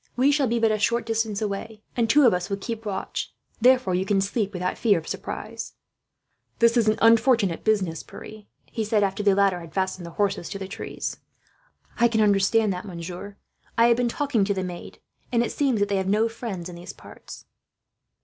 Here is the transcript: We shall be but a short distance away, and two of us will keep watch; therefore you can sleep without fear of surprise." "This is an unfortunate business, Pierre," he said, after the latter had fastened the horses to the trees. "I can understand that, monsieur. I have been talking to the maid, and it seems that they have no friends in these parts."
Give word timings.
We 0.15 0.31
shall 0.31 0.47
be 0.47 0.57
but 0.57 0.71
a 0.71 0.79
short 0.79 1.05
distance 1.05 1.43
away, 1.43 1.83
and 1.95 2.09
two 2.09 2.25
of 2.25 2.33
us 2.33 2.49
will 2.49 2.57
keep 2.57 2.87
watch; 2.87 3.35
therefore 3.61 3.93
you 3.93 4.03
can 4.03 4.19
sleep 4.19 4.51
without 4.51 4.75
fear 4.75 4.97
of 4.97 5.07
surprise." 5.07 5.73
"This 6.57 6.75
is 6.75 6.87
an 6.89 6.97
unfortunate 7.03 7.63
business, 7.63 8.01
Pierre," 8.01 8.45
he 8.65 8.83
said, 8.83 9.03
after 9.03 9.21
the 9.21 9.35
latter 9.35 9.59
had 9.59 9.75
fastened 9.75 10.07
the 10.07 10.17
horses 10.17 10.49
to 10.49 10.57
the 10.57 10.67
trees. 10.67 11.17
"I 11.99 12.07
can 12.07 12.19
understand 12.21 12.73
that, 12.73 12.83
monsieur. 12.83 13.37
I 13.77 13.89
have 13.89 13.97
been 13.97 14.09
talking 14.09 14.43
to 14.45 14.55
the 14.55 14.63
maid, 14.63 14.97
and 15.31 15.43
it 15.43 15.51
seems 15.51 15.79
that 15.79 15.87
they 15.87 15.97
have 15.97 16.07
no 16.07 16.27
friends 16.27 16.67
in 16.67 16.73
these 16.77 16.93
parts." 16.93 17.45